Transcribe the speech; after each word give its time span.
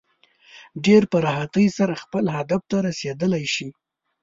ډېر 0.85 1.03
په 1.11 1.17
راحتۍ 1.27 1.67
سره 1.77 1.93
خپل 2.03 2.23
هدف 2.37 2.61
ته 2.71 2.77
رسېدلی 2.87 3.45
شي. 3.53 3.69